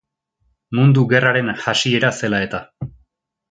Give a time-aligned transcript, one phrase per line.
[0.77, 2.65] Mundu Gerraren hasiera zela eta.